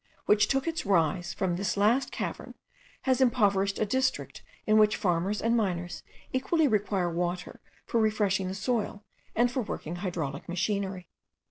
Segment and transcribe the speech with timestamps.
[0.25, 2.55] which took its rise from this last cavern,
[3.03, 6.01] has impoverished a district in which farmers and miners
[6.33, 9.03] equally require water for refreshing the soil
[9.35, 11.07] and for working hydraulic machinery.